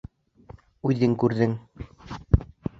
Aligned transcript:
Үҙең 0.91 1.15
күрҙең. 1.25 1.55